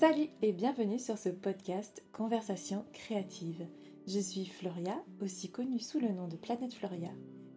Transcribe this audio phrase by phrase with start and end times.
[0.00, 3.66] Salut et bienvenue sur ce podcast Conversation créative.
[4.06, 7.10] Je suis Floria, aussi connue sous le nom de Planète Floria.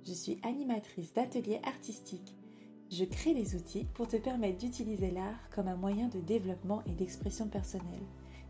[0.06, 2.36] Je suis animatrice d'ateliers artistiques.
[2.92, 6.92] Je crée des outils pour te permettre d'utiliser l'art comme un moyen de développement et
[6.92, 8.04] d'expression personnelle.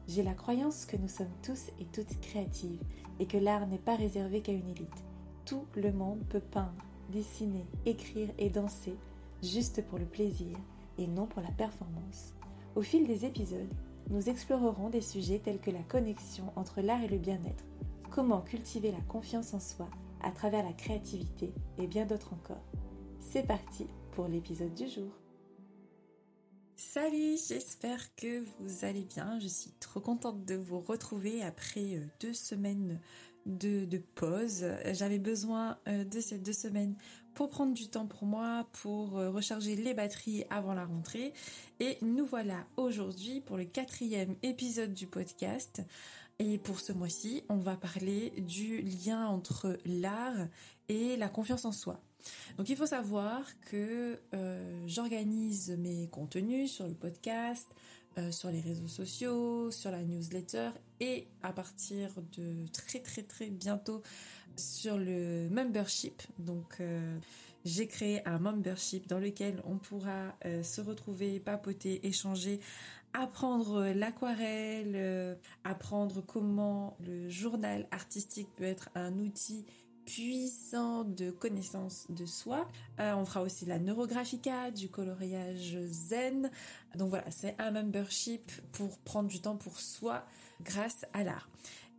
[0.07, 2.82] J'ai la croyance que nous sommes tous et toutes créatives
[3.20, 5.04] et que l'art n'est pas réservé qu'à une élite.
[5.46, 8.96] Tout le monde peut peindre, dessiner, écrire et danser
[9.44, 10.57] juste pour le plaisir
[10.98, 12.34] et non pour la performance.
[12.75, 13.70] Au fil des épisodes,
[14.09, 17.66] nous explorerons des sujets tels que la connexion entre l'art et le bien-être,
[18.11, 19.89] comment cultiver la confiance en soi
[20.21, 22.63] à travers la créativité et bien d'autres encore.
[23.20, 25.11] C'est parti pour l'épisode du jour.
[26.75, 29.39] Salut, j'espère que vous allez bien.
[29.39, 32.99] Je suis trop contente de vous retrouver après euh, deux semaines
[33.45, 34.65] de, pause.
[34.93, 36.95] J'avais besoin euh, de ces deux semaines
[37.33, 41.33] pour prendre du temps pour moi, pour euh, recharger les batteries avant la rentrée.
[41.79, 45.81] Et nous voilà aujourd'hui pour le quatrième épisode du podcast.
[46.39, 50.47] Et pour ce mois-ci, on va parler du lien entre l'art
[50.89, 52.02] et la confiance en soi.
[52.57, 57.67] Donc il faut savoir que euh, j'organise mes contenus sur le podcast,
[58.17, 60.69] euh, sur les réseaux sociaux, sur la newsletter
[61.00, 64.03] et à partir de très très très bientôt
[64.56, 66.22] sur le membership.
[66.38, 67.17] Donc euh,
[67.66, 72.59] j'ai créé un membership dans lequel on pourra euh, se retrouver, papoter, échanger,
[73.14, 79.66] apprendre l'aquarelle, apprendre comment le journal artistique peut être un outil
[80.06, 82.70] puissant de connaissance de soi.
[83.00, 86.52] Euh, on fera aussi la neurographica, du coloriage zen.
[86.96, 90.26] Donc voilà, c'est un membership pour prendre du temps pour soi
[90.62, 91.50] grâce à l'art.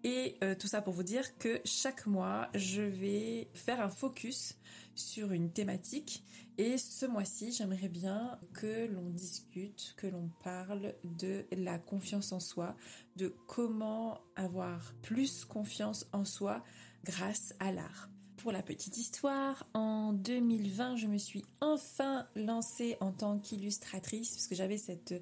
[0.04, 4.56] Et euh, tout ça pour vous dire que chaque mois, je vais faire un focus
[4.94, 6.22] sur une thématique.
[6.58, 12.38] Et ce mois-ci, j'aimerais bien que l'on discute, que l'on parle de la confiance en
[12.38, 12.76] soi,
[13.16, 16.62] de comment avoir plus confiance en soi
[17.04, 18.08] grâce à l'art.
[18.38, 24.46] Pour la petite histoire, en 2020, je me suis enfin lancée en tant qu'illustratrice parce
[24.48, 25.14] que j'avais cette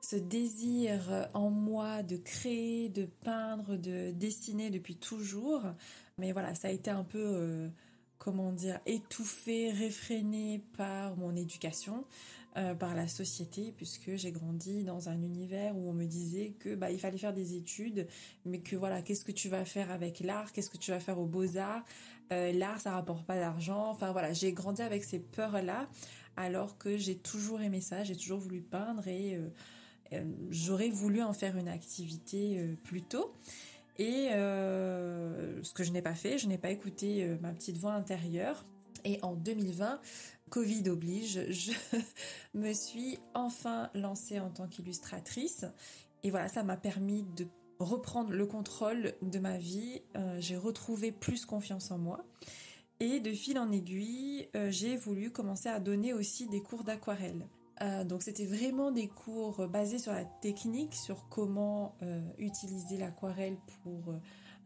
[0.00, 5.62] ce désir en moi de créer, de peindre, de dessiner depuis toujours.
[6.18, 7.68] Mais voilà, ça a été un peu euh,
[8.18, 12.04] comment dire, étouffé, réfréné par mon éducation,
[12.58, 16.74] euh, par la société, puisque j'ai grandi dans un univers où on me disait que
[16.74, 18.08] bah il fallait faire des études,
[18.44, 21.20] mais que voilà, qu'est-ce que tu vas faire avec l'art, qu'est-ce que tu vas faire
[21.20, 21.84] aux beaux arts,
[22.32, 25.88] euh, l'art ça rapporte pas d'argent, enfin voilà, j'ai grandi avec ces peurs là,
[26.36, 29.38] alors que j'ai toujours aimé ça, j'ai toujours voulu peindre et
[30.12, 33.32] euh, j'aurais voulu en faire une activité plus tôt.
[33.98, 38.64] Et ce que je n'ai pas fait, je n'ai pas écouté ma petite voix intérieure.
[39.04, 40.00] Et en 2020,
[40.48, 41.72] Covid oblige, je
[42.54, 45.64] me suis enfin lancée en tant qu'illustratrice.
[46.22, 47.46] Et voilà, ça m'a permis de
[47.78, 50.02] reprendre le contrôle de ma vie.
[50.16, 52.24] Euh, j'ai retrouvé plus confiance en moi.
[53.00, 57.46] Et de fil en aiguille, j'ai voulu commencer à donner aussi des cours d'aquarelle.
[57.82, 63.56] Euh, donc c'était vraiment des cours basés sur la technique, sur comment euh, utiliser l'aquarelle
[63.82, 64.18] pour euh,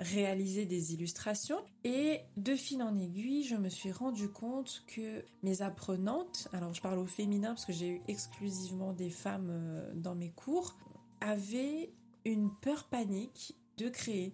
[0.02, 1.58] réaliser des illustrations.
[1.84, 6.82] Et de fil en aiguille, je me suis rendu compte que mes apprenantes, alors je
[6.82, 10.76] parle au féminin parce que j'ai eu exclusivement des femmes dans mes cours,
[11.20, 11.90] avaient
[12.24, 14.32] une peur panique de créer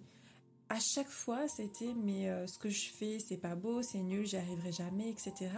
[0.69, 4.25] à chaque fois, c'était mais euh, ce que je fais, c'est pas beau, c'est nul,
[4.25, 5.51] j'y arriverai jamais, etc.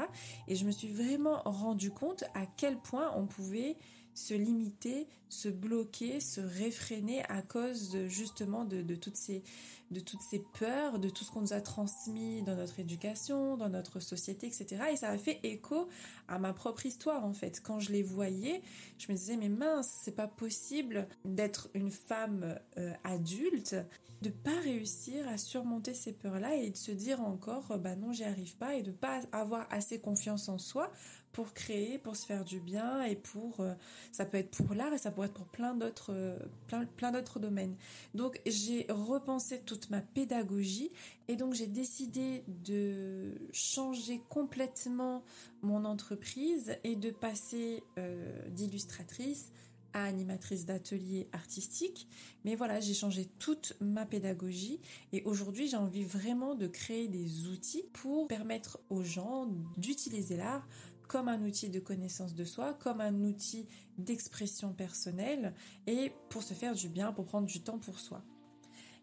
[0.48, 3.76] Et je me suis vraiment rendu compte à quel point on pouvait
[4.14, 9.44] se limiter, se bloquer, se réfréner à cause justement de, de, toutes ces,
[9.92, 13.70] de toutes ces peurs, de tout ce qu'on nous a transmis dans notre éducation, dans
[13.70, 14.84] notre société, etc.
[14.92, 15.88] Et ça a fait écho
[16.28, 17.62] à ma propre histoire en fait.
[17.64, 18.62] Quand je les voyais,
[18.98, 23.76] je me disais mais mince, c'est pas possible d'être une femme euh, adulte,
[24.22, 28.24] de pas réussir à surmonter ces peurs-là et de se dire encore bah non j'y
[28.24, 30.92] arrive pas et de pas avoir assez confiance en soi
[31.34, 33.74] pour créer, pour se faire du bien et pour euh,
[34.12, 37.12] ça peut être pour l'art et ça pourrait être pour plein d'autres euh, plein, plein
[37.12, 37.76] d'autres domaines.
[38.14, 40.92] Donc j'ai repensé toute ma pédagogie
[41.28, 45.24] et donc j'ai décidé de changer complètement
[45.62, 49.52] mon entreprise et de passer euh, d'illustratrice
[49.94, 52.08] à animatrice d'atelier artistique.
[52.46, 54.80] Mais voilà, j'ai changé toute ma pédagogie
[55.12, 59.48] et aujourd'hui j'ai envie vraiment de créer des outils pour permettre aux gens
[59.78, 60.66] d'utiliser l'art
[61.12, 63.66] comme un outil de connaissance de soi, comme un outil
[63.98, 65.54] d'expression personnelle
[65.86, 68.24] et pour se faire du bien, pour prendre du temps pour soi.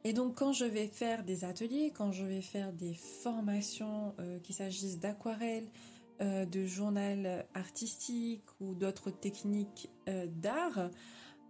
[0.05, 4.39] Et donc quand je vais faire des ateliers, quand je vais faire des formations, euh,
[4.39, 5.69] qu'il s'agisse d'aquarelle,
[6.23, 10.89] euh, de journal artistique ou d'autres techniques euh, d'art,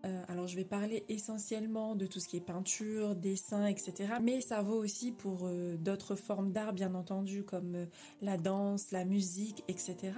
[0.05, 4.15] Euh, alors je vais parler essentiellement de tout ce qui est peinture, dessin, etc.
[4.23, 7.87] Mais ça vaut aussi pour euh, d'autres formes d'art, bien entendu, comme euh,
[8.23, 10.12] la danse, la musique, etc.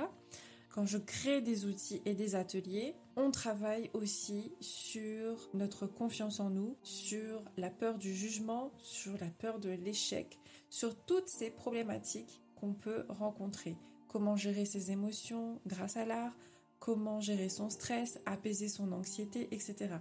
[0.71, 6.51] Quand je crée des outils et des ateliers, on travaille aussi sur notre confiance en
[6.51, 10.39] nous, sur la peur du jugement, sur la peur de l'échec,
[10.69, 13.77] sur toutes ces problématiques qu'on peut rencontrer.
[14.07, 16.37] Comment gérer ses émotions grâce à l'art,
[16.81, 19.95] comment gérer son stress, apaiser son anxiété, etc.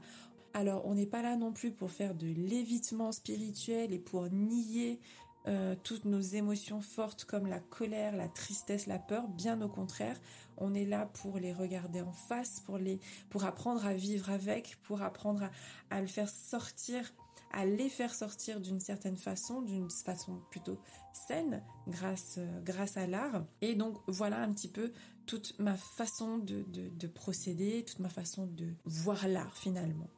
[0.53, 4.99] Alors, on n'est pas là non plus pour faire de l'évitement spirituel et pour nier
[5.47, 9.27] euh, toutes nos émotions fortes comme la colère, la tristesse, la peur.
[9.27, 10.19] Bien au contraire,
[10.57, 12.99] on est là pour les regarder en face, pour les,
[13.29, 15.49] pour apprendre à vivre avec, pour apprendre
[15.89, 17.13] à, le faire sortir,
[17.51, 20.77] à les faire sortir d'une certaine façon, d'une façon plutôt
[21.13, 23.43] saine, grâce, euh, grâce à l'art.
[23.61, 24.91] Et donc voilà un petit peu
[25.29, 30.09] toute ma façon de, de procéder, toute ma façon de voir l'art finalement.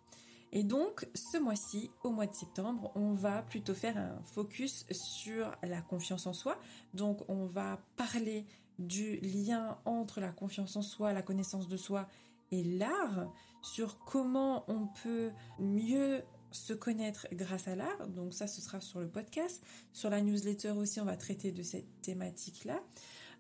[0.54, 5.54] Et donc, ce mois-ci, au mois de septembre, on va plutôt faire un focus sur
[5.64, 6.58] la confiance en soi.
[6.94, 8.46] Donc, on va parler
[8.80, 12.08] du lien entre la confiance en soi, la connaissance de soi
[12.52, 13.32] et l'art,
[13.62, 16.22] sur comment on peut mieux
[16.52, 18.08] se connaître grâce à l'art.
[18.08, 19.64] Donc ça, ce sera sur le podcast.
[19.94, 22.82] Sur la newsletter aussi, on va traiter de cette thématique-là.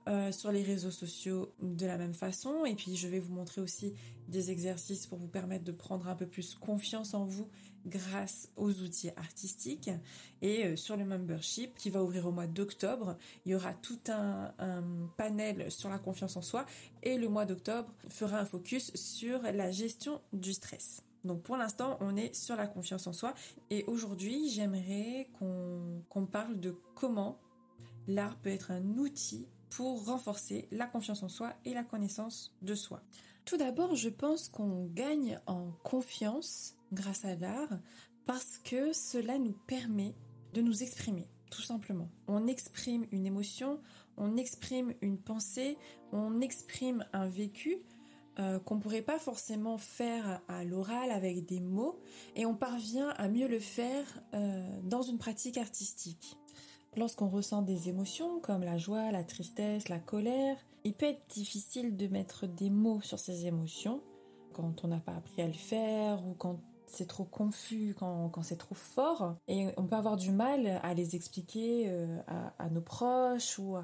[0.07, 2.65] Euh, sur les réseaux sociaux de la même façon.
[2.65, 3.93] Et puis je vais vous montrer aussi
[4.29, 7.47] des exercices pour vous permettre de prendre un peu plus confiance en vous
[7.85, 9.91] grâce aux outils artistiques.
[10.41, 13.15] Et euh, sur le membership qui va ouvrir au mois d'octobre,
[13.45, 14.83] il y aura tout un, un
[15.17, 16.65] panel sur la confiance en soi.
[17.03, 21.03] Et le mois d'octobre fera un focus sur la gestion du stress.
[21.25, 23.35] Donc pour l'instant, on est sur la confiance en soi.
[23.69, 27.37] Et aujourd'hui, j'aimerais qu'on parle de comment
[28.07, 32.75] l'art peut être un outil pour renforcer la confiance en soi et la connaissance de
[32.75, 33.01] soi.
[33.45, 37.79] Tout d'abord, je pense qu'on gagne en confiance grâce à l'art
[38.25, 40.13] parce que cela nous permet
[40.53, 42.09] de nous exprimer, tout simplement.
[42.27, 43.79] On exprime une émotion,
[44.17, 45.77] on exprime une pensée,
[46.11, 47.77] on exprime un vécu
[48.39, 51.99] euh, qu'on ne pourrait pas forcément faire à l'oral avec des mots
[52.35, 56.37] et on parvient à mieux le faire euh, dans une pratique artistique.
[56.97, 61.95] Lorsqu'on ressent des émotions comme la joie, la tristesse, la colère, il peut être difficile
[61.95, 64.01] de mettre des mots sur ces émotions
[64.53, 68.57] quand on n'a pas appris à le faire ou quand c'est trop confus, quand, c'est
[68.57, 69.37] trop fort.
[69.47, 72.19] Et on peut avoir du mal à les expliquer euh,
[72.59, 73.77] à, nos proches ou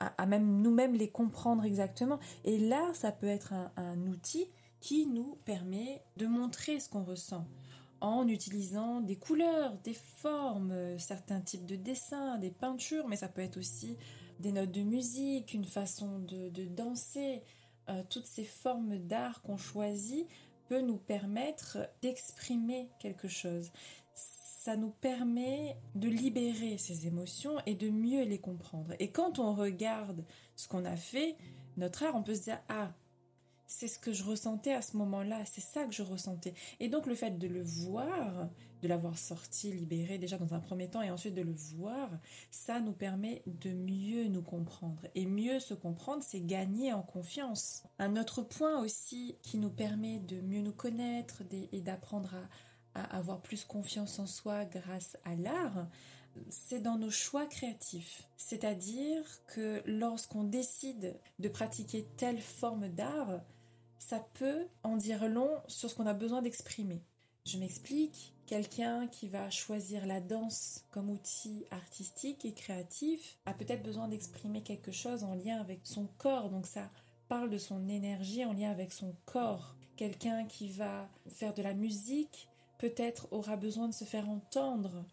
[0.00, 2.18] à, même nous-mêmes les comprendre exactement.
[2.44, 4.48] Et là, ça peut être un outil
[4.80, 7.46] qui nous permet de montrer ce qu'on ressent
[8.00, 13.42] en utilisant des couleurs, des formes, certains types de dessins, des peintures, mais ça peut
[13.42, 13.96] être aussi
[14.40, 17.42] des notes de musique, une façon de, danser.
[17.88, 20.26] Euh, toutes ces formes d'art qu'on choisit
[20.68, 23.70] peut nous permettre d'exprimer quelque chose.
[24.14, 28.92] Ça nous permet de libérer ces émotions et de mieux les comprendre.
[28.98, 30.24] Et quand on regarde
[30.56, 31.36] ce qu'on a fait,
[31.78, 32.92] notre art, on peut se dire, ah,
[33.68, 36.54] c'est ce que je ressentais à ce moment-là, c'est ça que je ressentais.
[36.80, 38.48] Et donc le fait de le voir,
[38.80, 42.08] de l'avoir sorti, libéré déjà dans un premier temps et ensuite de le voir,
[42.50, 45.06] ça nous permet de mieux nous comprendre.
[45.14, 47.82] Et mieux se comprendre, c'est gagner en confiance.
[47.98, 52.34] Un autre point aussi qui nous permet de mieux nous connaître et d'apprendre
[52.94, 55.86] à, avoir plus confiance en soi grâce à l'art,
[56.48, 58.22] c'est dans nos choix créatifs.
[58.38, 63.42] C'est-à-dire que lorsqu'on décide de pratiquer telle forme d'art,
[63.98, 67.02] ça peut en dire long sur ce qu'on a besoin d'exprimer.
[67.44, 73.82] Je m'explique, quelqu'un qui va choisir la danse comme outil artistique et créatif a peut-être
[73.82, 76.90] besoin d'exprimer quelque chose en lien avec son corps, donc ça
[77.28, 79.76] parle de son énergie en lien avec son corps.
[79.96, 85.04] Quelqu'un qui va faire de la musique peut-être aura besoin de se faire entendre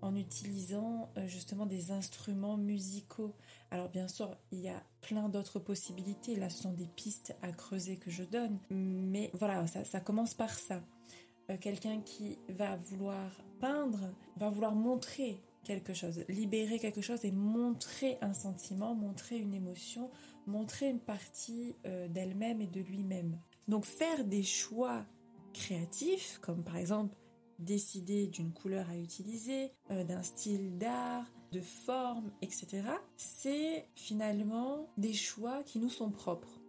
[0.00, 3.34] en utilisant euh, justement des instruments musicaux.
[3.70, 6.36] Alors bien sûr, il y a plein d'autres possibilités.
[6.36, 8.58] Là, ce sont des pistes à creuser que je donne.
[8.70, 10.82] Mais voilà, ça, commence par ça.
[11.50, 13.30] Euh, quelqu'un qui va vouloir
[13.60, 19.54] peindre, va vouloir montrer quelque chose, libérer quelque chose et montrer un sentiment, montrer une
[19.54, 20.10] émotion,
[20.46, 23.38] montrer une partie euh, d'elle-même et de lui-même.
[23.68, 25.04] Donc faire des choix
[25.52, 27.14] créatifs, comme par exemple
[27.58, 32.82] décider d'une couleur à utiliser, euh, d'un style d'art, de forme, etc.
[33.16, 36.60] C'est finalement des choix qui nous sont propres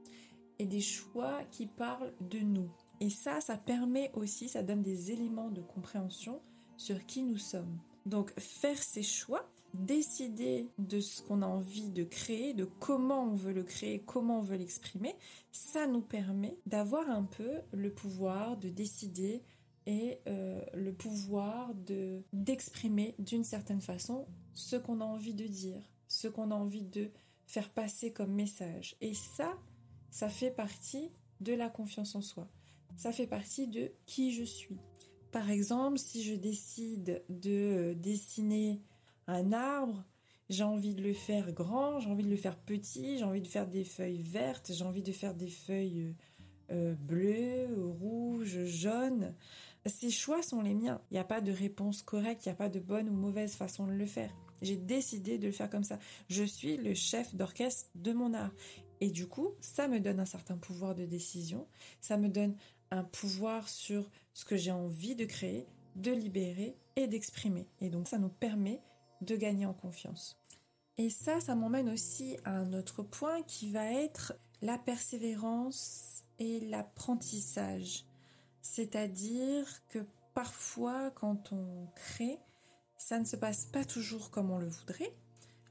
[0.59, 2.69] et des choix qui parlent de nous.
[2.99, 6.41] Et ça, ça permet aussi, ça donne des éléments de compréhension
[6.77, 7.79] sur qui nous sommes.
[8.05, 13.35] Donc faire ces choix, décider de ce qu'on a envie de créer, de comment on
[13.35, 15.15] veut le créer, comment on veut l'exprimer,
[15.51, 19.41] ça nous permet d'avoir un peu le pouvoir de décider
[19.85, 25.81] et euh, le pouvoir de d'exprimer d'une certaine façon ce qu'on a envie de dire,
[26.07, 27.09] ce qu'on a envie de
[27.47, 28.95] faire passer comme message.
[29.01, 29.57] Et ça,
[30.09, 31.09] ça fait partie
[31.41, 32.47] de la confiance en soi.
[32.95, 34.77] Ça fait partie de qui je suis.
[35.31, 38.81] Par exemple, si je décide de euh, dessiner
[39.27, 40.03] un arbre,
[40.49, 43.47] j'ai envie de le faire grand, j'ai envie de le faire petit, j'ai envie de
[43.47, 46.15] faire des feuilles vertes, j'ai envie de faire des feuilles
[46.71, 47.67] euh, bleues,
[47.99, 49.33] rouges, jaunes.
[49.85, 51.01] Ces choix sont les miens.
[51.11, 53.55] Il n'y a pas de réponse correcte, il n'y a pas de bonne ou mauvaise
[53.55, 54.31] façon de le faire.
[54.61, 55.99] J'ai décidé de le faire comme ça.
[56.29, 58.51] Je suis le chef d'orchestre de mon art.
[59.01, 61.67] Et du coup, ça me donne un certain pouvoir de décision,
[61.99, 62.55] ça me donne
[62.89, 67.67] un pouvoir sur ce que j'ai envie de créer, de libérer et d'exprimer.
[67.81, 68.81] Et donc ça nous permet
[69.19, 70.39] de gagner en confiance.
[70.97, 76.61] Et ça, ça m'emmène aussi à un autre point qui va être la persévérance et
[76.61, 78.05] l'apprentissage.
[78.63, 79.99] C'est-à-dire que
[80.33, 82.39] parfois, quand on crée,
[82.97, 85.13] ça ne se passe pas toujours comme on le voudrait.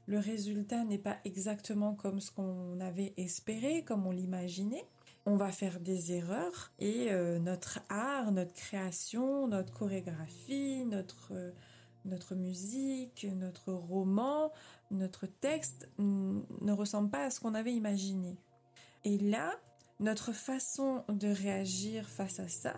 [0.05, 4.85] Le résultat n'est pas exactement comme ce qu'on avait espéré, comme on l'imaginait.
[5.25, 11.51] On va faire des erreurs et euh, notre art, notre création, notre chorégraphie, notre, euh,
[12.05, 14.51] notre musique, notre roman,
[14.91, 18.37] notre texte ne ressemble pas à ce qu'on avait imaginé.
[19.05, 19.53] Et là,
[20.03, 22.75] notre façon de réagir face à ça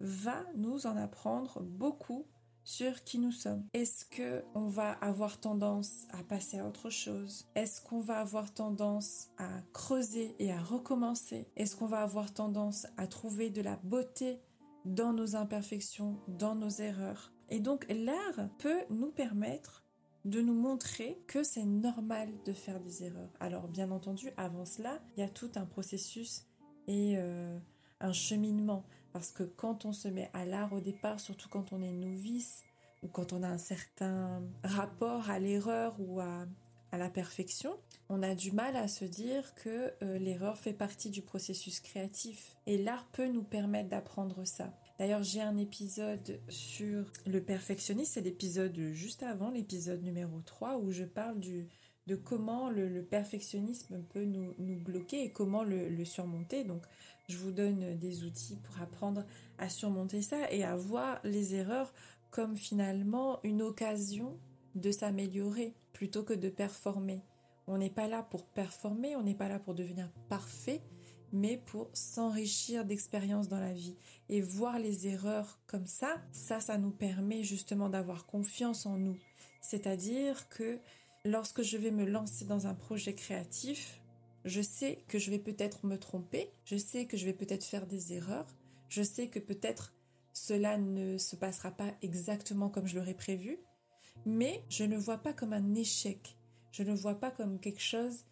[0.00, 2.26] va nous en apprendre beaucoup
[2.62, 3.64] sur qui nous sommes.
[3.72, 7.48] Est-ce que on va avoir tendance à passer à autre chose?
[7.54, 11.48] Est-ce qu'on va avoir tendance à creuser et à recommencer?
[11.56, 14.38] Est-ce qu'on va avoir tendance à trouver de la beauté
[14.84, 17.32] dans nos imperfections, dans nos erreurs?
[17.48, 19.84] Et donc l'art peut nous permettre
[20.26, 23.32] de nous montrer que c'est normal de faire des erreurs.
[23.40, 26.44] Alors bien entendu, avant cela, il y a tout un processus
[26.88, 27.56] et euh,
[28.00, 28.84] un cheminement.
[29.12, 32.64] Parce que quand on se met à l'art au départ, surtout quand on est novice
[33.02, 36.46] ou quand on a un certain rapport à l'erreur ou à,
[36.90, 37.76] la perfection,
[38.08, 42.56] on a du mal à se dire que euh, l'erreur fait partie du processus créatif.
[42.66, 44.72] Et l'art peut nous permettre d'apprendre ça.
[44.98, 50.90] D'ailleurs, j'ai un épisode sur le perfectionnisme, c'est l'épisode juste avant, l'épisode numéro 3, où
[50.90, 51.68] je parle du,
[52.08, 56.64] de comment le, perfectionnisme peut nous, bloquer et comment le, surmonter.
[56.64, 56.82] Donc,
[57.28, 59.24] je vous donne des outils pour apprendre
[59.58, 61.92] à surmonter ça et à voir les erreurs
[62.30, 64.38] comme finalement une occasion
[64.74, 67.20] de s'améliorer plutôt que de performer.
[67.66, 70.80] On n'est pas là pour performer, on n'est pas là pour devenir parfait,
[71.30, 73.96] mais pour s'enrichir d'expériences dans la vie.
[74.30, 79.18] Et voir les erreurs comme ça, ça, ça nous permet justement d'avoir confiance en nous.
[79.60, 80.78] C'est-à-dire que
[81.28, 84.00] lorsque je vais me lancer dans un projet créatif,
[84.44, 87.86] je sais que je vais peut-être me tromper, je sais que je vais peut-être faire
[87.86, 88.56] des erreurs,
[88.88, 89.94] je sais que peut-être
[90.32, 93.58] cela ne se passera pas exactement comme je l'aurais prévu,
[94.24, 96.36] mais je ne vois pas comme un échec,
[96.72, 98.24] je ne vois pas comme quelque chose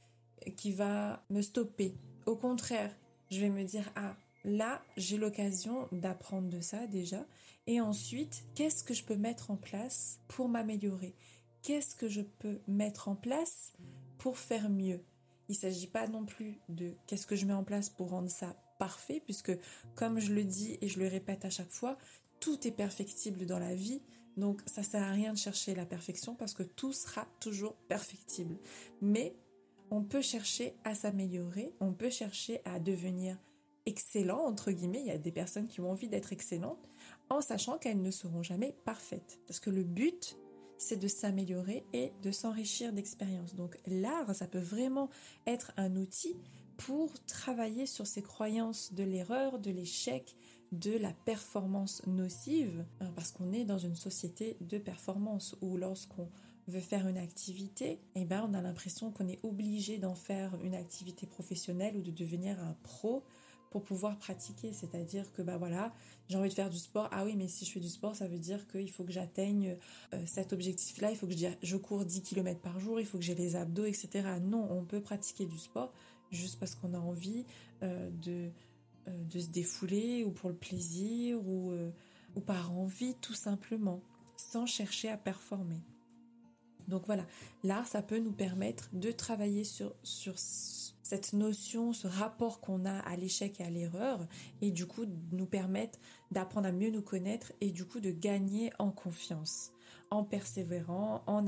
[0.57, 2.97] qui va me stopper, au contraire,
[3.31, 7.27] je vais me dire, ah, là, j'ai l'occasion d'apprendre de ça déjà.
[7.67, 11.15] Et ensuite, qu'est-ce que je peux mettre en place pour m'améliorer?
[11.67, 13.73] Qu'est-ce que je peux mettre en place
[14.19, 15.01] pour faire mieux
[15.49, 18.31] Il ne s'agit pas non plus de qu'est-ce que je mets en place pour rendre
[18.31, 19.51] ça parfait, puisque
[19.97, 21.99] comme je le dis et je le répète à chaque fois,
[22.39, 24.01] tout est perfectible dans la vie.
[24.37, 28.59] Donc ça sert à rien de chercher la perfection parce que tout sera toujours perfectible.
[29.03, 29.35] Mais
[29.91, 33.37] on peut chercher à s'améliorer, on peut chercher à devenir
[33.87, 35.01] excellent, entre guillemets.
[35.01, 36.89] Il y a des personnes qui ont envie d'être excellentes
[37.29, 39.41] en sachant qu'elles ne seront jamais parfaites.
[39.49, 40.37] Parce que le but,
[40.79, 43.55] c'est de s'améliorer et de s'enrichir d'expériences.
[43.55, 45.09] Donc l'art, ça peut vraiment
[45.47, 46.37] être un outil
[46.77, 50.37] pour travailler sur ces croyances de l'erreur, de l'échec,
[50.73, 56.29] de la performance nocive, hein, parce qu'on est dans une société de performance où lorsqu'on
[56.67, 60.75] veut faire une activité, eh ben on a l'impression qu'on est obligé d'en faire une
[60.75, 63.25] activité professionnelle ou de devenir un pro
[63.77, 64.73] pour pouvoir pratiquer.
[64.73, 65.93] C'est-à-dire que bah voilà,
[66.31, 67.11] j'ai envie de faire du sport.
[67.13, 69.77] Ah oui, mais si je fais du sport, ça veut dire qu'il faut que j'atteigne
[70.15, 71.11] euh, cet objectif-là.
[71.11, 73.01] Il faut que je, je cours 10 km par jour.
[73.01, 74.09] Il faut que j'ai les abdos, etc.
[74.41, 75.93] Non, on peut pratiquer du sport
[76.31, 77.45] juste parce qu'on a envie
[77.83, 78.49] euh, de,
[79.09, 81.75] euh, de se défouler ou pour le plaisir ou,
[82.35, 84.01] ou par envie tout simplement,
[84.39, 85.83] sans chercher à performer.
[86.89, 87.27] Donc voilà,
[87.63, 90.39] l'art, ça peut nous permettre de travailler sur, sur
[91.07, 94.27] cette notion, ce rapport qu'on a à l'échec et à l'erreur,
[94.61, 96.01] et du coup nous permettre
[96.33, 99.71] d'apprendre à mieux nous connaître et du coup de gagner en confiance,
[100.11, 101.47] en persévérant, en,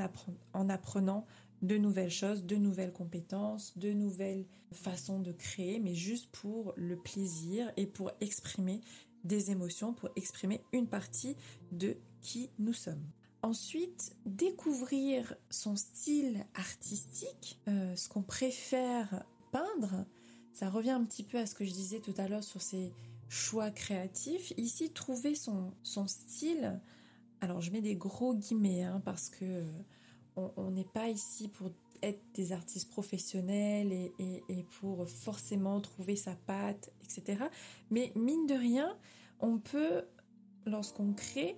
[0.52, 1.26] en apprenant
[1.62, 6.96] de nouvelles choses, de nouvelles compétences, de nouvelles façons de créer, mais juste pour le
[6.96, 8.80] plaisir et pour exprimer
[9.24, 11.34] des émotions, pour exprimer une partie
[11.72, 13.02] de qui nous sommes.
[13.42, 20.06] Ensuite, découvrir son style artistique, euh, ce qu'on préfère peindre,
[20.52, 22.92] ça revient un petit peu à ce que je disais tout à l'heure sur ces
[23.28, 24.52] choix créatifs.
[24.56, 25.72] Ici, trouver son,
[26.06, 26.80] style,
[27.40, 31.70] alors je mets des gros guillemets hein, parce que euh, on n'est pas ici pour
[32.02, 37.44] être des artistes professionnels et, pour forcément trouver sa patte, etc.
[37.90, 38.96] Mais mine de rien,
[39.40, 40.04] on peut,
[40.66, 41.56] lorsqu'on crée,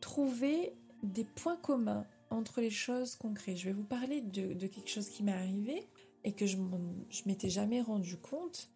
[0.00, 3.56] trouver des points communs entre les choses qu'on crée.
[3.56, 5.86] Je vais vous parler de, quelque chose qui m'est arrivé
[6.24, 6.78] et que je ne
[7.26, 8.68] m'étais jamais rendu compte.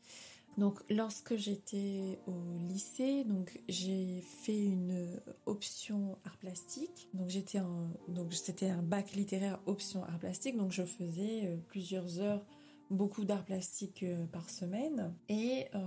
[0.57, 2.33] Donc lorsque j'étais au
[2.69, 7.09] lycée, donc j'ai fait une option art plastique.
[7.13, 7.61] Donc j'étais
[8.09, 10.57] donc c'était un bac littéraire option art plastique.
[10.57, 12.43] Donc je faisais euh, plusieurs heures,
[12.91, 15.85] beaucoup d'art plastique euh, par semaine et euh,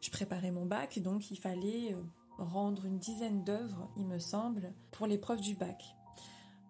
[0.00, 0.98] je préparais mon bac.
[0.98, 1.94] Donc il fallait
[2.38, 5.84] rendre une dizaine d'œuvres, il me semble, pour l'épreuve du bac.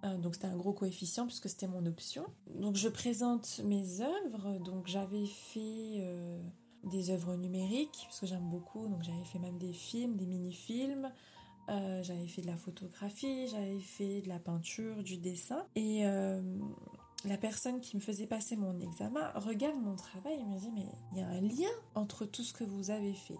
[0.04, 2.24] Euh, donc c'était un gros coefficient puisque c'était mon option.
[2.54, 4.58] Donc je présente mes œuvres.
[4.58, 6.40] Donc j'avais fait euh,
[6.84, 8.88] des œuvres numériques puisque j'aime beaucoup.
[8.88, 11.10] Donc j'avais fait même des films, des mini-films.
[11.68, 15.64] Euh, j'avais fait de la photographie, j'avais fait de la peinture, du dessin.
[15.76, 16.04] Et
[17.24, 20.86] la personne qui me faisait passer mon examen regarde mon travail et me dit mais
[21.12, 23.38] il y a un lien entre tout ce que vous avez fait.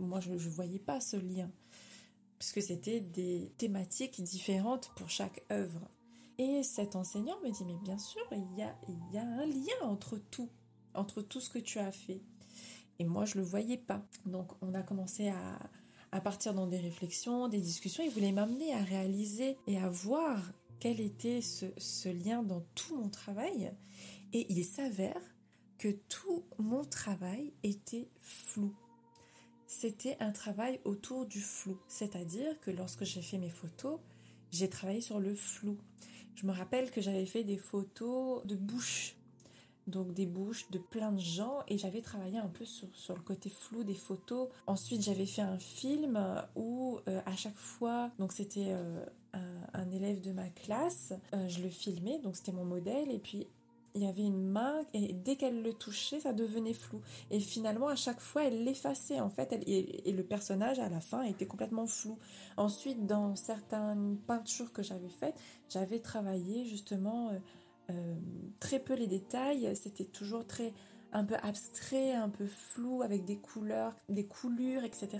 [0.00, 1.50] Et moi je ne voyais pas ce lien
[2.42, 5.88] puisque c'était des thématiques différentes pour chaque œuvre.
[6.38, 9.46] Et cet enseignant me dit mais bien sûr il y a, il y a un
[9.46, 10.48] lien entre tout,
[10.92, 12.20] entre tout ce que tu as fait.
[12.98, 14.04] Et moi je le voyais pas.
[14.26, 15.56] Donc on a commencé à,
[16.10, 18.02] à partir dans des réflexions, des discussions.
[18.02, 20.42] Il voulait m'amener à réaliser et à voir
[20.80, 23.72] quel était ce, lien dans tout mon travail.
[24.32, 25.22] Et il s'avère
[25.78, 28.74] que tout mon travail était flou.
[29.72, 31.78] C'était un travail autour du flou.
[31.88, 33.98] C'est-à-dire que lorsque j'ai fait mes photos,
[34.50, 35.78] j'ai travaillé sur le flou.
[36.34, 39.16] Je me rappelle que j'avais fait des photos de bouches
[39.88, 43.50] donc des bouches de plein de gens et j'avais travaillé un peu sur, le côté
[43.50, 44.48] flou des photos.
[44.68, 46.18] Ensuite j'avais fait un film
[46.54, 49.04] où euh, à chaque fois, donc c'était euh,
[49.72, 53.48] un, élève de ma classe, euh, je le filmais, donc c'était mon modèle et puis
[53.94, 57.00] il y avait une main et dès qu'elle le touchait ça devenait flou
[57.30, 61.00] et finalement à chaque fois elle l'effaçait en fait et, et, le personnage à la
[61.00, 62.18] fin était complètement flou.
[62.56, 67.32] Ensuite dans certaines peintures que j'avais faites j'avais travaillé justement
[67.90, 68.14] euh,
[68.60, 70.72] très peu les détails, c'était toujours très
[71.12, 75.18] un peu abstrait, un peu flou, avec des couleurs, des coulures, etc.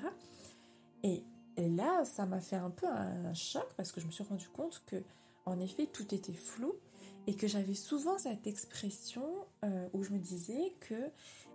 [1.02, 1.22] Et,
[1.56, 4.82] là, ça m'a fait un peu un, choc parce que je me suis rendu compte
[4.86, 4.96] que,
[5.44, 6.72] en effet, tout était flou
[7.26, 9.24] et que j'avais souvent cette expression
[9.64, 11.10] euh, où je me disais que,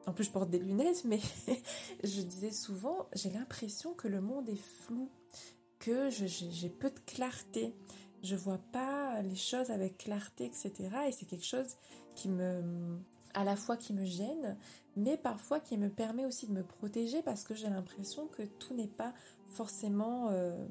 [0.05, 1.19] en plus je porte des lunettes, mais
[2.03, 5.09] je disais souvent, j'ai l'impression que le monde est flou,
[5.79, 7.75] que j'ai peu de clarté
[8.23, 10.71] je vois pas les choses avec clarté, etc.
[11.07, 11.75] Et c'est quelque chose
[12.15, 12.99] qui me,
[13.33, 14.57] à la fois qui me gêne,
[14.95, 18.73] mais parfois qui me permet aussi de me protéger parce que j'ai l'impression que tout
[18.73, 19.13] n'est pas
[19.47, 20.65] forcément euh,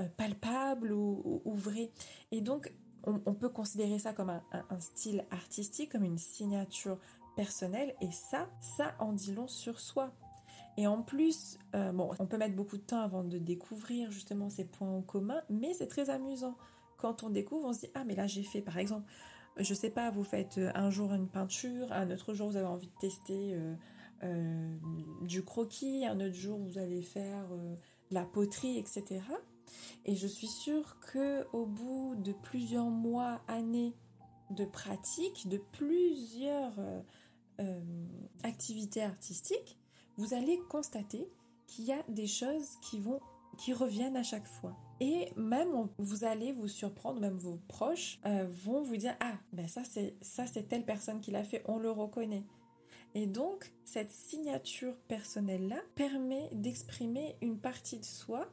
[0.00, 1.90] euh, palpable ou, vrai.
[2.30, 2.72] Et donc,
[3.04, 6.98] on, peut considérer ça comme un, style artistique, comme une signature
[7.36, 10.12] personnelle, et ça, ça en dit long sur soi.
[10.76, 14.48] Et en plus, euh, bon, on peut mettre beaucoup de temps avant de découvrir justement
[14.48, 16.56] ces points en commun, mais c'est très amusant.
[16.96, 19.10] Quand on découvre, on se dit ah mais là j'ai fait par exemple,
[19.58, 22.66] je sais pas, vous faites euh, un jour une peinture, un autre jour vous avez
[22.66, 23.58] envie de tester
[24.22, 24.76] euh,
[25.22, 29.20] du croquis, un autre jour vous allez faire de la poterie, etc.
[30.04, 33.94] Et je suis sûre que au bout de plusieurs mois, années
[34.50, 36.72] de pratique, de plusieurs
[38.42, 39.78] activités artistiques,
[40.16, 41.28] vous allez constater
[41.66, 43.20] qu'il y a des choses qui vont
[43.58, 44.74] qui reviennent à chaque fois.
[45.00, 49.68] Et même vous allez vous surprendre, même vos proches euh, vont vous dire ah ben
[49.68, 52.44] ça c'est ça c'est telle personne qui l'a fait, on le reconnaît.
[53.14, 58.48] Et donc cette signature personnelle là permet d'exprimer une partie de soi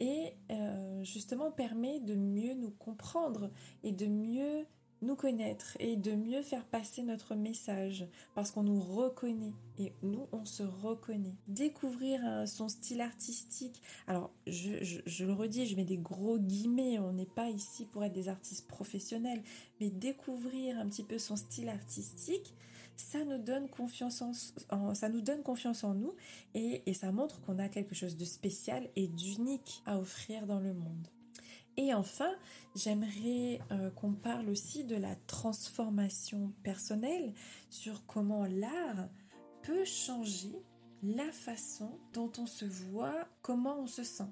[0.00, 3.50] et euh, justement permet de mieux nous comprendre
[3.84, 4.66] et de mieux
[5.02, 10.26] nous connaître et de mieux faire passer notre message parce qu'on nous reconnaît et nous
[10.32, 11.34] on se reconnaît.
[11.48, 13.80] Découvrir euh, son style artistique.
[14.06, 18.12] Alors je, le redis, je mets des gros guillemets, on n'est pas ici pour être
[18.12, 19.42] des artistes professionnels,
[19.80, 22.54] mais découvrir un petit peu son style artistique,
[23.00, 26.14] ça nous donne confiance en, ça nous donne confiance en nous
[26.54, 30.74] et, ça montre qu'on a quelque chose de spécial et d'unique à offrir dans le
[30.74, 31.08] monde.
[31.76, 32.30] Et enfin,
[32.74, 37.32] j'aimerais euh, qu'on parle aussi de la transformation personnelle,
[37.70, 39.08] sur comment l'art
[39.62, 40.52] peut changer
[41.02, 44.28] la façon dont on se voit, comment on se sent.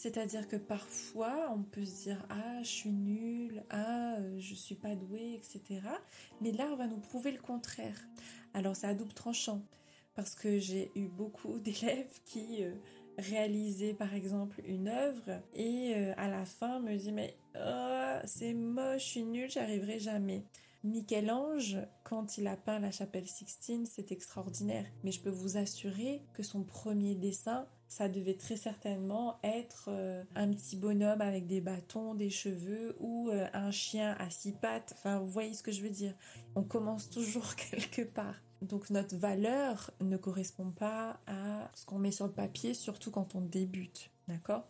[0.00, 4.76] C'est-à-dire que parfois, on peut se dire ah je suis nulle, ah euh, je suis
[4.76, 5.80] pas douée, etc.
[6.40, 8.00] Mais l'art va nous prouver le contraire.
[8.54, 9.60] Alors c'est à double tranchant
[10.14, 12.74] parce que j'ai eu beaucoup d'élèves qui euh,
[13.18, 18.54] réalisaient par exemple une œuvre et euh, à la fin me disent mais oh, c'est
[18.54, 20.44] moche, je suis nulle, j'arriverai jamais.
[20.84, 24.86] Michel-Ange, quand il a peint la chapelle Sixtine, c'est extraordinaire.
[25.02, 30.22] Mais je peux vous assurer que son premier dessin, ça devait très certainement être euh,
[30.34, 34.92] un petit bonhomme avec des bâtons, des cheveux ou euh, un chien à six pattes.
[34.96, 36.14] Enfin, vous voyez ce que je veux dire.
[36.54, 38.36] On commence toujours quelque part.
[38.60, 43.34] Donc notre valeur ne correspond pas à ce qu'on met sur le papier, surtout quand
[43.34, 44.10] on débute.
[44.26, 44.66] D'accord?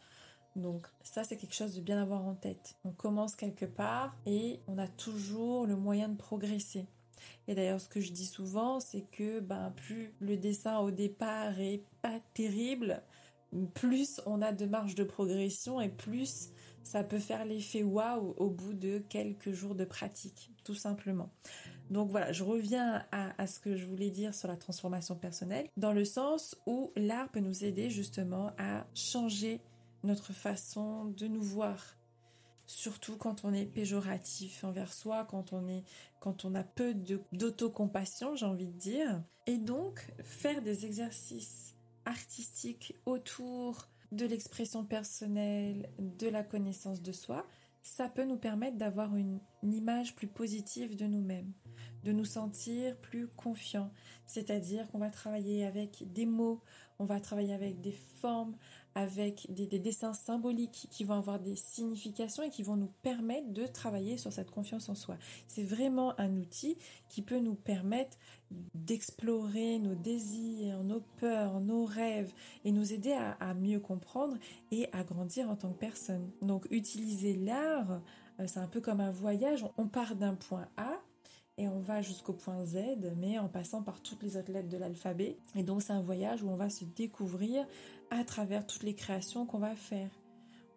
[0.54, 2.76] Donc ça, c'est quelque chose de bien avoir en tête.
[2.84, 6.86] On commence quelque part et on a toujours le moyen de progresser.
[7.46, 11.58] Et d'ailleurs, ce que je dis souvent, c'est que ben, plus le dessin au départ
[11.60, 13.02] est pas terrible,
[13.74, 16.50] plus on a de marge de progression et plus
[16.82, 21.30] ça peut faire l'effet waouh au bout de quelques jours de pratique, tout simplement.
[21.90, 25.68] Donc voilà, je reviens à, à, ce que je voulais dire sur la transformation personnelle,
[25.76, 29.60] dans le sens où l'art peut nous aider justement à changer
[30.04, 31.97] notre façon de nous voir.
[32.68, 35.84] Surtout quand on est péjoratif envers soi, quand on est,
[36.20, 36.94] quand on a peu
[37.32, 39.22] d'autocompassion, j'ai envie de dire.
[39.46, 47.46] Et donc, faire des exercices artistiques autour de l'expression personnelle, de la connaissance de soi,
[47.80, 51.54] ça peut nous permettre d'avoir une, une, image plus positive de nous-mêmes,
[52.04, 53.90] de nous sentir plus confiants.
[54.26, 56.60] C'est-à-dire qu'on va travailler avec des mots,
[56.98, 58.56] on va travailler avec des formes,
[58.98, 63.64] avec des, dessins symboliques qui vont avoir des significations et qui vont nous permettre de
[63.64, 65.16] travailler sur cette confiance en soi.
[65.46, 66.76] C'est vraiment un outil
[67.08, 68.18] qui peut nous permettre
[68.74, 72.32] d'explorer nos désirs, nos peurs, nos rêves
[72.64, 74.36] et nous aider à, à, mieux comprendre
[74.72, 76.28] et à grandir en tant que personne.
[76.42, 78.00] Donc utiliser l'art,
[78.40, 79.64] euh, c'est un peu comme un voyage.
[79.76, 81.00] On part d'un point A
[81.58, 82.78] et on va jusqu'au point Z,
[83.16, 85.36] mais en passant par toutes les autres lettres de l'alphabet.
[85.56, 87.66] Et donc c'est un voyage où on va se découvrir
[88.10, 90.10] à travers toutes les créations qu'on va faire.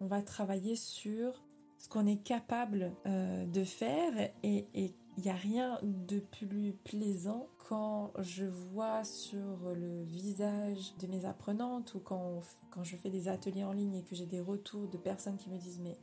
[0.00, 1.40] On va travailler sur
[1.78, 7.48] ce qu'on est capable euh, de faire et il n'y a rien de plus plaisant
[7.68, 12.40] quand je vois sur le visage de mes apprenantes ou quand,
[12.70, 15.48] quand je fais des ateliers en ligne et que j'ai des retours de personnes qui
[15.48, 15.96] me disent mais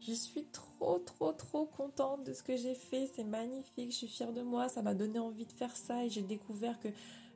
[0.00, 3.10] je suis trop, trop, trop contente de ce que j'ai fait.
[3.14, 3.90] C'est magnifique.
[3.90, 4.68] Je suis fière de moi.
[4.68, 6.88] Ça m'a donné envie de faire ça et j'ai découvert que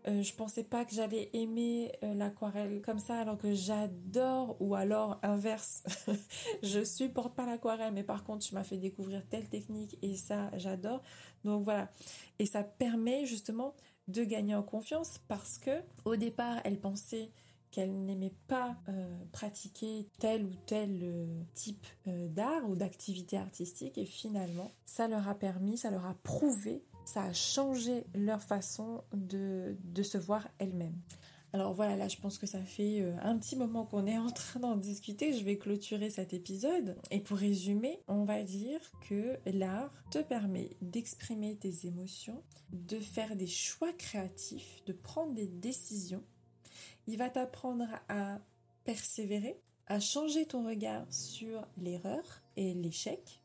[0.09, 4.75] euh, je pensais pas que j'allais aimer euh, l'aquarelle comme ça alors que j'adore ou
[4.75, 5.85] alors inverse.
[6.63, 10.51] je supporte pas l'aquarelle mais par contre tu m'as fait découvrir telle technique et ça
[10.57, 11.03] j'adore.
[11.45, 11.89] Donc voilà.
[12.39, 13.75] Et ça permet justement
[14.09, 17.31] de gagner en confiance parce que au départ elle pensait
[17.73, 23.99] qu'elle n'aimait pas euh, pratiquer tel ou tel euh, type euh, d'art ou d'activité artistique
[23.99, 29.03] et finalement ça leur a permis, ça leur a prouvé, ça a changé leur façon
[29.15, 31.01] de, de se voir elles-mêmes.
[31.55, 34.61] Alors voilà, là je pense que ça fait un petit moment qu'on est en train
[34.61, 36.97] d'en discuter, je vais clôturer cet épisode.
[37.11, 43.37] Et pour résumer, on va dire que l'art te permet d'exprimer tes émotions, de faire
[43.37, 46.25] des choix créatifs, de prendre des décisions
[47.07, 48.39] il va t'apprendre à
[48.85, 53.41] persévérer, à changer ton regard sur l'erreur et l'échec.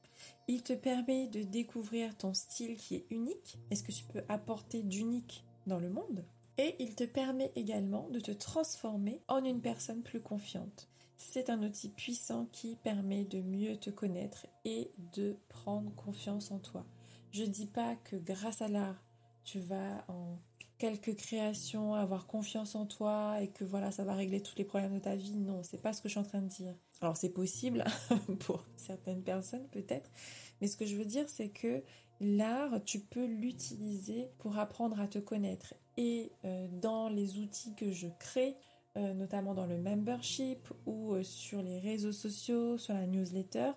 [0.48, 4.24] Il te permet de découvrir ton style qui est unique et ce que tu peux
[4.30, 6.24] apporter d'unique dans le monde?
[6.58, 10.88] Et il te permet également de te transformer en une personne plus confiante.
[11.18, 16.60] C'est un outil puissant qui permet de mieux te connaître et de prendre confiance en
[16.60, 16.86] toi.
[17.32, 19.04] Je dis pas que grâce à l'art,
[19.44, 20.38] tu vas en
[20.78, 24.94] quelques créations, avoir confiance en toi et que voilà, ça va régler tous les problèmes
[24.94, 25.36] de ta vie.
[25.36, 26.76] Non, c'est pas ce que je suis en train de dire.
[27.02, 27.84] Alors c'est possible
[28.40, 30.10] pour certaines personnes peut-être,
[30.62, 31.84] mais ce que je veux dire c'est que
[32.20, 35.74] l'art, tu peux l'utiliser pour apprendre à te connaître.
[35.98, 38.56] Et euh, dans les outils que je crée,
[38.98, 43.72] euh, notamment dans le membership ou euh, sur les réseaux sociaux, sur la newsletter,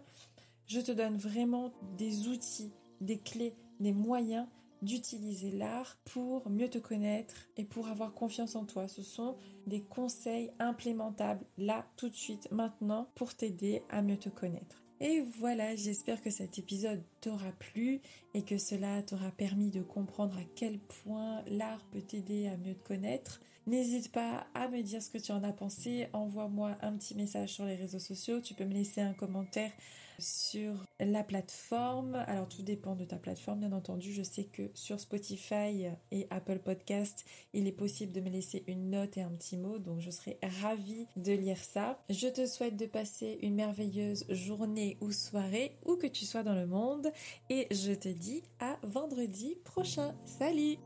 [0.66, 4.46] je te donne vraiment des outils, des clés, des moyens
[4.82, 8.88] d'utiliser l'art pour mieux te connaître et pour avoir confiance en toi.
[8.88, 14.28] Ce sont des conseils implémentables là, tout de suite, maintenant, pour t'aider à mieux te
[14.28, 14.82] connaître.
[15.02, 18.00] Et voilà, j'espère que cet épisode t'aura plu
[18.34, 22.74] et que cela t'aura permis de comprendre à quel point l'art peut t'aider à mieux
[22.74, 23.40] te connaître.
[23.66, 26.08] N'hésite pas à me dire ce que tu en as pensé.
[26.12, 28.40] Envoie-moi un petit message sur les réseaux sociaux.
[28.42, 29.72] Tu peux me laisser un commentaire
[30.20, 32.14] sur la plateforme.
[32.26, 34.12] Alors tout dépend de ta plateforme, bien entendu.
[34.12, 38.90] Je sais que sur Spotify et Apple Podcast, il est possible de me laisser une
[38.90, 39.78] note et un petit mot.
[39.78, 42.02] Donc je serai ravie de lire ça.
[42.08, 46.54] Je te souhaite de passer une merveilleuse journée ou soirée, où que tu sois dans
[46.54, 47.10] le monde.
[47.48, 50.14] Et je te dis à vendredi prochain.
[50.24, 50.76] Salut